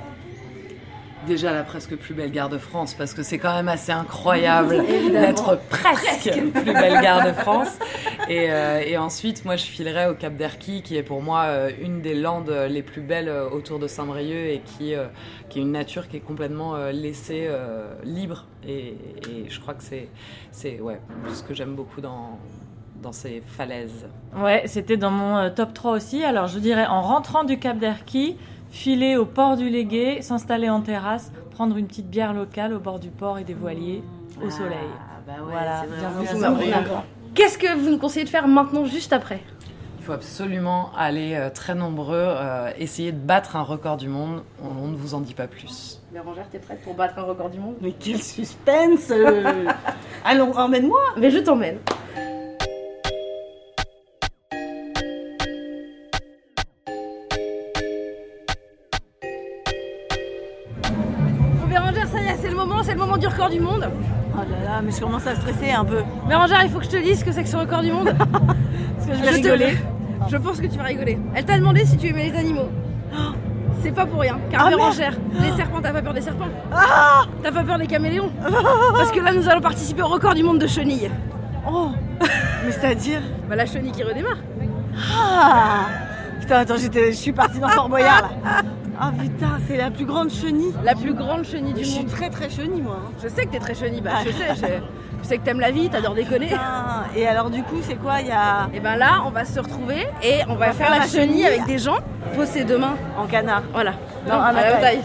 [1.28, 4.82] Déjà la presque plus belle gare de France, parce que c'est quand même assez incroyable
[5.12, 7.78] d'être presque plus belle gare de France.
[8.30, 11.70] Et, euh, et ensuite, moi, je filerai au Cap d'Erquy, qui est pour moi euh,
[11.82, 15.04] une des landes les plus belles euh, autour de Saint-Brieuc et qui, euh,
[15.50, 18.46] qui est une nature qui est complètement euh, laissée euh, libre.
[18.66, 18.96] Et,
[19.30, 20.08] et je crois que c'est,
[20.50, 20.98] c'est ouais,
[21.32, 22.38] ce que j'aime beaucoup dans,
[23.02, 24.06] dans ces falaises.
[24.36, 26.24] Ouais, c'était dans mon euh, top 3 aussi.
[26.24, 28.36] Alors je dirais en rentrant du Cap d'Erquy,
[28.70, 32.98] filer au port du Légué, s'installer en terrasse, prendre une petite bière locale au bord
[32.98, 34.02] du port et des voiliers
[34.44, 34.78] au soleil.
[35.44, 36.70] voilà, bienvenue à Vous Saint-Brieuc.
[36.74, 36.88] m'avez-
[37.34, 39.40] Qu'est-ce que vous nous conseillez de faire maintenant, juste après?
[39.98, 44.42] Il faut absolument aller euh, très nombreux, euh, essayer de battre un record du monde.
[44.62, 46.00] On, on ne vous en dit pas plus.
[46.12, 47.74] Bérangère, t'es prête pour battre un record du monde?
[47.82, 49.66] Mais quel suspense euh.
[50.24, 51.76] Allons, emmène-moi Mais je t'emmène.
[63.48, 63.90] Record du monde.
[64.34, 66.02] Oh là là, mais je commence à stresser un peu.
[66.28, 68.14] Bérangère, il faut que je te dise ce que c'est que ce record du monde.
[68.96, 69.78] Parce que je vais rigoler.
[70.28, 71.18] Je pense que tu vas rigoler.
[71.34, 72.68] Elle t'a demandé si tu aimais les animaux.
[73.82, 74.38] C'est pas pour rien.
[74.50, 77.86] Car Ah, Bérangère, les serpents, t'as pas peur des serpents Ah T'as pas peur des
[77.86, 78.30] caméléons
[78.94, 81.10] Parce que là, nous allons participer au record du monde de chenilles.
[81.70, 84.38] Oh Mais c'est-à-dire Bah, la chenille qui redémarre.
[85.16, 85.86] Ah
[86.40, 88.62] Putain, attends, j'étais, je suis partie dans Fort Boyard là.
[89.00, 90.74] Ah putain, c'est la plus grande chenille.
[90.84, 92.10] La plus grande chenille du Je suis monde.
[92.10, 92.98] très très chenille moi.
[93.06, 93.10] hein.
[93.22, 94.66] Je sais que t'es très chenille, bah je sais, je,
[95.22, 96.46] je sais que t'aimes la vie, t'adores déconner.
[96.48, 99.44] Putain, Et alors du coup, c'est quoi Il y a Et ben là, on va
[99.44, 101.46] se retrouver et on va, va faire, faire la chenille chenille.
[101.46, 101.98] avec des gens.
[102.34, 103.62] Pose ses deux mains, en canard.
[103.72, 103.92] voilà.
[104.28, 104.80] Non, Non, à la taille.
[104.80, 105.00] taille.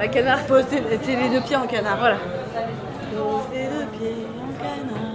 [0.00, 0.38] La canard.
[0.46, 1.96] Pose tes, tes- les deux pieds en canard.
[1.98, 2.16] Voilà.
[2.16, 5.12] Pose tes deux pieds en canard.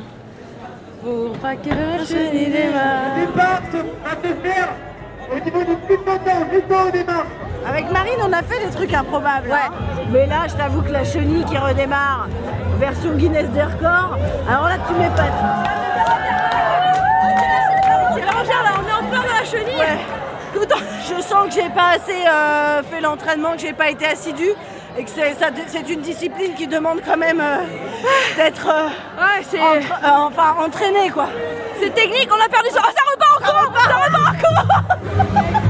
[1.04, 3.16] Pour pas que la chenille démarre.
[3.20, 3.62] Départ,
[4.06, 4.70] à faire
[5.32, 7.26] au niveau du plus montant, juste au départ.
[7.68, 9.52] Avec Marine, on a fait des trucs improbables.
[9.52, 9.72] hein.
[10.12, 12.28] Mais là, je t'avoue que la chenille qui redémarre,
[12.80, 14.18] version Guinness des records,
[14.50, 15.32] alors là, tu m'épates.
[18.14, 19.78] C'est Bérangère là, on est en plein dans la chenille.
[19.80, 19.98] Ouais.
[21.08, 24.52] Je sens que j'ai pas assez euh, fait l'entraînement, que j'ai pas été assidue
[24.98, 27.58] et que c'est, une discipline qui demande quand même euh,
[28.38, 29.82] d'être euh, Ouais, euh,
[30.18, 31.28] enfin entraîné quoi.
[31.80, 32.82] c'est technique, on a perdu ça.
[32.86, 33.04] Oh, ça
[33.90, 35.61] 咱们唠嗑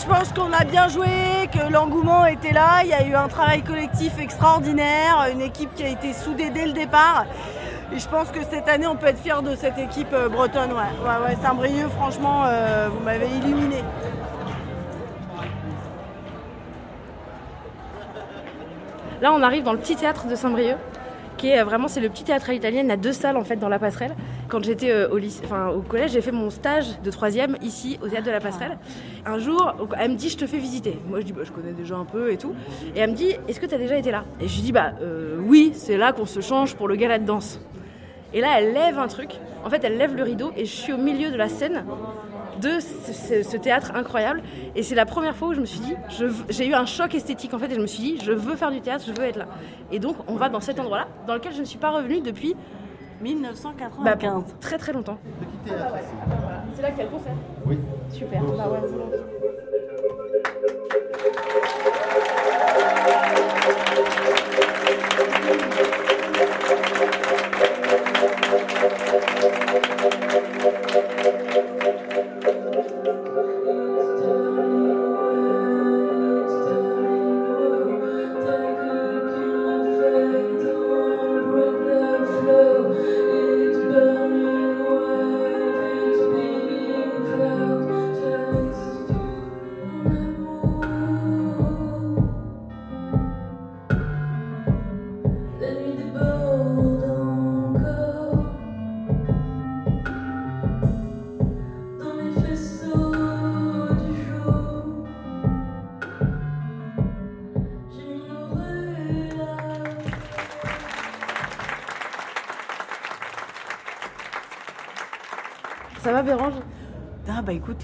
[0.00, 1.06] je pense qu'on a bien joué,
[1.52, 5.82] que l'engouement était là, il y a eu un travail collectif extraordinaire, une équipe qui
[5.82, 7.26] a été soudée dès le départ.
[7.92, 10.72] Et je pense que cette année, on peut être fier de cette équipe euh, bretonne.
[10.72, 13.82] Ouais, ouais, Saint-Brieuc, franchement, euh, vous m'avez illuminé.
[19.20, 20.78] Là, on arrive dans le petit théâtre de Saint-Brieuc,
[21.40, 22.86] qui euh, vraiment c'est le petit théâtre à l'italienne.
[22.86, 24.14] Il y a deux salles en fait dans la passerelle.
[24.48, 28.30] Quand j'étais euh, au collège, j'ai fait mon stage de troisième ici au théâtre de
[28.30, 28.78] la passerelle.
[29.24, 30.98] Un jour, elle me dit je te fais visiter.
[31.08, 32.54] Moi je dis bah je connais déjà un peu et tout.
[32.94, 34.24] Et elle me dit est-ce que tu as déjà été là?
[34.40, 37.18] Et je lui dis bah euh, oui, c'est là qu'on se change pour le gala
[37.18, 37.60] de danse.
[38.32, 39.30] Et là, elle lève un truc.
[39.64, 41.84] En fait, elle lève le rideau et je suis au milieu de la scène
[42.60, 44.42] de ce, ce- ce théâtre incroyable.
[44.76, 45.94] Et c'est la première fois où je me suis dit,
[46.48, 48.70] j'ai eu un choc esthétique en fait, et je me suis dit, je veux faire
[48.70, 49.46] du théâtre, je veux être là.
[49.92, 52.54] Et donc, on va dans cet endroit-là, dans lequel je ne suis pas revenue depuis
[53.20, 54.02] 1995.
[54.04, 55.18] bah, très très longtemps.
[55.66, 57.34] C'est là qu'il y a le concert.
[57.66, 57.78] Oui.
[58.10, 58.42] Super.
[58.42, 58.88] Bah ouais.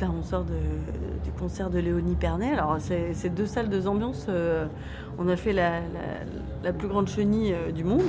[0.00, 0.52] Là on sort de-
[1.24, 2.52] du concert de Léonie Pernet.
[2.52, 4.26] Alors c'est deux salles, deux ambiances.
[4.28, 4.66] euh,
[5.18, 6.24] on a fait la, la-
[6.64, 8.02] la plus grande chenille euh, du monde.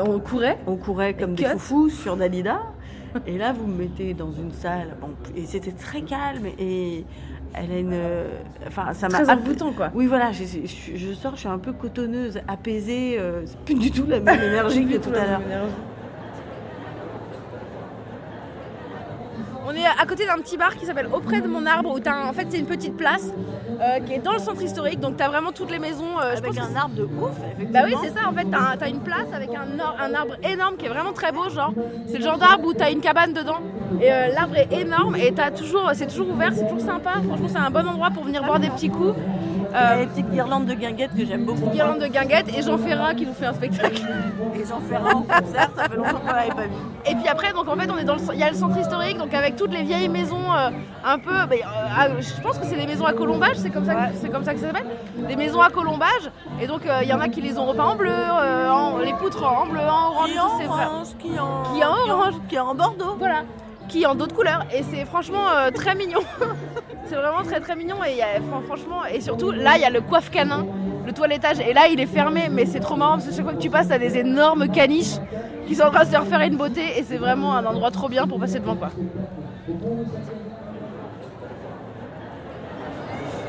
[0.00, 0.58] Après- on courait.
[0.66, 2.60] On courait comme des foufous sur Dalida.
[3.26, 4.88] et là vous me mettez dans une salle.
[5.00, 7.04] Bon, et c'était très calme et
[7.54, 7.94] elle a une.
[8.66, 9.18] Enfin ça m'a.
[9.22, 9.90] Très envoûtant quoi.
[9.94, 13.16] Oui voilà, je, je- je sors, je suis un peu cotonneuse, apaisée.
[13.18, 15.40] euh, c'est plus du tout la même énergie que tout à l'heure.
[19.82, 22.32] Est à côté d'un petit bar qui s'appelle Auprès de mon arbre où t'as en
[22.32, 23.32] fait c'est une petite place
[23.80, 26.18] euh, qui est dans le centre historique donc t'as vraiment toutes les maisons.
[26.18, 27.70] euh, je Avec pense un arbre de ouf, effectivement.
[27.72, 30.34] Bah oui c'est ça en fait t'as, t'as une place avec un, or- un arbre
[30.42, 31.72] énorme qui est vraiment très beau genre
[32.06, 33.58] c'est le genre d'arbre où t'as une cabane dedans
[34.00, 37.48] et euh, l'arbre est énorme et t'as toujours c'est toujours ouvert c'est toujours sympa franchement
[37.48, 39.14] c'est un bon endroit pour venir boire des petits coups.
[39.74, 41.70] A les petites guirlandes de guinguettes que j'aime beaucoup.
[41.70, 44.02] Guirlande de guinguettes et Jean Ferrat qui nous fait un spectacle.
[44.54, 46.70] Et Jean Ferrat en concert, ça fait longtemps qu'on l'avait pas vu.
[47.10, 48.76] Et puis après, donc en fait, on est dans le, il y a le centre
[48.78, 50.70] historique, donc avec toutes les vieilles maisons euh,
[51.04, 53.94] un peu, bah, euh, je pense que c'est les maisons à colombage, c'est comme ça,
[53.94, 54.86] que- c'est comme ça que ça s'appelle,
[55.26, 56.30] des maisons à colombage.
[56.60, 58.98] Et donc euh, il y en a qui les ont repeints en bleu, euh, en-
[58.98, 60.84] les poutres en bleu, en orange, Qui en c'est vrai.
[60.86, 63.16] orange, qui en, Qui en orange, qui en bordeaux.
[63.18, 63.42] voilà,
[63.88, 64.64] qui en d'autres couleurs.
[64.74, 66.20] Et c'est franchement euh, très mignon.
[67.12, 69.90] c'est vraiment très très mignon et y a- franchement et surtout là il y a
[69.90, 70.64] le coiffe canin,
[71.04, 73.52] le toilettage et là il est fermé, mais c'est trop marrant parce que chaque fois
[73.52, 75.16] que tu passes t'as des énormes caniches
[75.66, 78.08] qui sont en train de se refaire une beauté et c'est vraiment un endroit trop
[78.08, 78.88] bien pour passer devant quoi.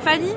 [0.01, 0.31] Fanny,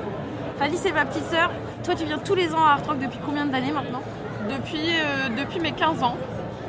[0.57, 1.51] Fanny c'est ma petite sœur.
[1.83, 4.01] Toi tu viens tous les ans à Art Rock depuis combien d'années maintenant?
[4.49, 6.15] Depuis, euh, depuis mes 15 ans.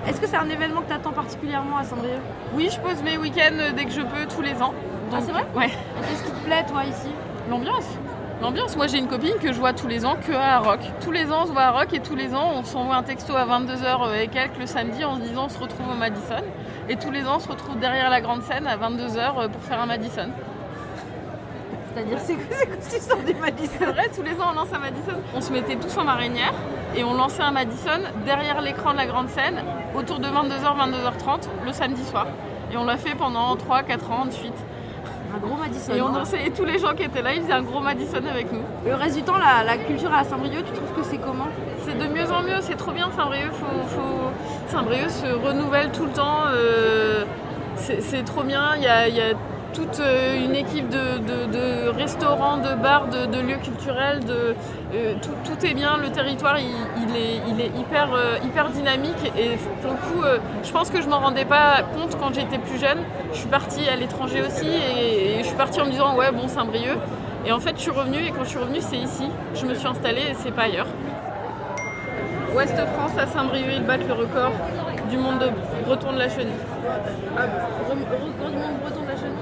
[0.09, 2.19] Est-ce que c'est un événement que tu attends particulièrement à Saint-Brieuc?
[2.57, 4.75] Oui, je pose mes week-ends euh, dès que je peux, tous les ans.
[5.13, 5.69] Ah, c'est vrai Ouais.
[5.69, 7.09] Qu'est-ce qui te plaît toi ici
[7.49, 7.87] L'ambiance.
[8.43, 8.77] L'ambiance.
[8.77, 10.81] Moi, j'ai une copine que je vois tous les ans que à Rock.
[11.03, 13.03] Tous les ans, on se voit à Rock et tous les ans, on s'envoie un
[13.03, 16.43] texto à 22h et quelques le samedi en se disant on se retrouve au Madison.
[16.89, 19.81] Et tous les ans, on se retrouve derrière la grande scène à 22h pour faire
[19.81, 20.29] un Madison.
[21.93, 24.79] C'est-à-dire c'est quoi cette histoire du Madison C'est vrai, tous les ans, on lance un
[24.79, 25.21] Madison.
[25.35, 26.53] On se mettait tous en marinière
[26.95, 29.63] et on lançait un Madison derrière l'écran de la grande scène
[29.97, 32.27] autour de 22h, 22h30 le samedi soir.
[32.73, 34.55] Et on l'a fait pendant 3-4 ans de suite.
[35.35, 35.95] Un gros Madison.
[35.95, 38.17] Et on dansait, et tous les gens qui étaient là, ils faisaient un gros Madison
[38.31, 38.63] avec nous.
[38.87, 41.49] Le reste du temps, la, la culture à Saint-Brieuc, tu trouves que c'est comment?
[41.85, 43.53] C'est de mieux en mieux, c'est trop bien Saint-Brieuc.
[43.53, 44.31] Faut, faut...
[44.69, 46.47] Saint-Brieuc se renouvelle tout le temps.
[46.49, 47.25] euh,
[47.77, 48.77] c'est trop bien.
[48.77, 49.35] Il y a, il y a
[49.79, 54.21] toute euh, une équipe de, restaurants, de bars, de, lieux culturels.
[54.29, 55.99] Euh, tout, est bien.
[55.99, 59.33] Le territoire, il, est, euh, hyper dynamique.
[59.39, 60.25] Et pour le coup,
[60.63, 62.99] je pense que je m'en rendais pas compte quand j'étais plus jeune.
[63.33, 66.33] Je suis partie à l'étranger aussi et, et je suis partie en me disant ouais
[66.33, 66.99] bon Saint-Brieuc.
[67.47, 69.29] Et en fait, je suis revenue et quand je suis revenue, c'est ici.
[69.55, 70.89] Je me suis installée et c'est pas ailleurs.
[72.55, 74.53] Ouest France à Saint-Brieuc, ils battent le record
[75.11, 75.51] du monde de
[75.85, 76.53] breton de la chenille.
[77.37, 77.43] Ah,
[77.89, 79.38] record du monde breton de la chenille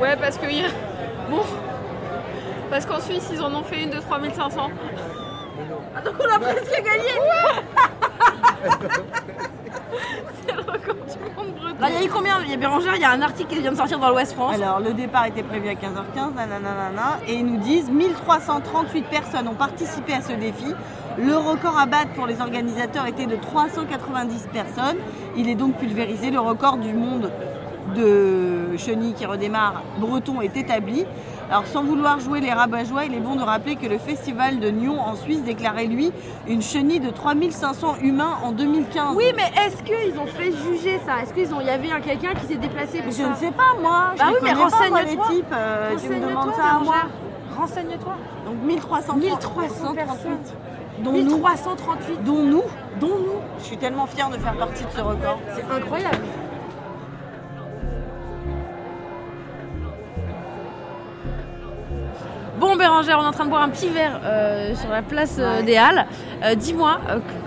[0.00, 0.68] Ouais, parce que y a...
[1.30, 1.42] bon,
[2.70, 4.70] parce qu'en Suisse, ils en ont fait une de 3500.
[5.94, 7.12] Ah, donc on a presque gagné
[10.46, 11.80] C'est le record du monde breton.
[11.80, 12.40] Là, il y a eu combien?
[12.42, 14.32] Il y a Bérangère, il y a un article qui vient de sortir dans l'Ouest
[14.32, 14.54] France.
[14.54, 19.54] Alors, le départ était prévu à 15h15, nanana, et ils nous disent 1338 personnes ont
[19.54, 20.74] participé à ce défi.
[21.18, 24.96] Le record à battre pour les organisateurs était de 390 personnes.
[25.36, 26.30] Il est donc pulvérisé.
[26.30, 27.30] Le record du monde
[27.94, 31.06] de chenilles qui redémarre breton est établi.
[31.50, 34.70] Alors sans vouloir jouer les rabat-joie, il est bon de rappeler que le festival de
[34.70, 36.10] Nyon en Suisse déclarait lui
[36.48, 39.14] une chenille de 3500 humains en 2015.
[39.16, 41.22] Oui, mais est-ce qu'ils ont fait juger ça?
[41.22, 43.28] Est-ce qu'il y avait un quelqu'un qui s'est déplacé pour Je ça?
[43.28, 44.12] ne sais pas moi.
[44.14, 45.24] Je Bah les oui, mais moi, les renseigne-toi.
[45.30, 45.44] types.
[45.52, 46.94] euh, tu me Renseigne-toi, demandes ça à moi.
[47.58, 48.14] Renseigne-toi.
[48.46, 50.38] Donc 1300 1300 personnes.
[51.04, 52.18] Dont 1338.
[52.18, 52.32] nous.
[52.32, 52.62] Dont nous.
[53.00, 53.40] Dont nous.
[53.58, 55.38] Je suis tellement fière de faire partie de ce record.
[55.54, 56.18] C'est incroyable.
[62.62, 65.34] Bon Bérangère, on est en train de boire un petit verre euh, sur la place
[65.40, 65.62] euh, Ouais.
[65.64, 66.06] des Halles.
[66.44, 67.00] Euh, Dis-moi,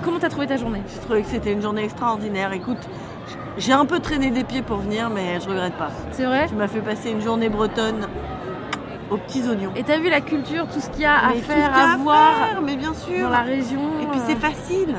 [0.04, 0.82] comment t'as trouvé ta journée?
[0.94, 2.52] J'ai trouvé que c'était une journée extraordinaire.
[2.52, 2.80] Écoute,
[3.58, 5.88] j'ai un peu traîné des pieds pour venir, mais je regrette pas.
[6.12, 6.48] C'est vrai?
[6.50, 8.08] Tu m'as fait passer une journée bretonne
[9.10, 9.72] aux petits oignons.
[9.78, 11.94] Et t'as vu la culture, tout ce qu'il y a à Mais faire, a à
[11.94, 13.24] à voir faire, mais bien sûr.
[13.24, 14.96] dans la région Et puis c'est facile.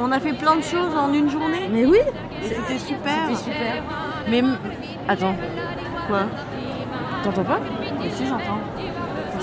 [0.00, 1.70] On a fait plein de choses en une journée.
[1.72, 1.98] Mais oui
[2.42, 3.12] c'était super.
[3.30, 3.82] C'était super.
[4.28, 4.42] Mais
[5.08, 5.34] attends,
[6.08, 6.24] Quoi?
[7.22, 7.60] T'entends pas?
[7.98, 8.58] Mais si j'entends.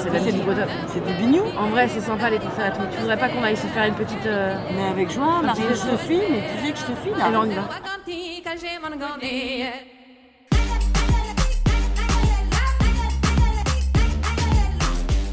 [0.04, 0.70] C'est de la C'est musique du- bretonne.
[0.94, 1.44] C'est du bignou.
[1.58, 2.86] En vrai, c'est sympa les concerts et tout.
[2.92, 4.26] Tu voudrais pas qu'on aille se faire une petite.
[4.26, 7.12] euh, Mais avec joie, Marie, je te suis, mais tu sais que je te suis
[7.18, 7.26] là.
[7.26, 7.70] Allez, on y va.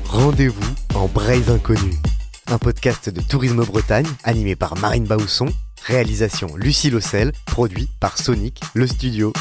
[0.06, 1.94] Rendez-vous en Braise Inconnue,
[2.48, 5.46] un podcast de Tourisme Bretagne animé par Marine Baousson,
[5.86, 9.32] réalisation Lucie Lossel, produit par Sonic, le studio.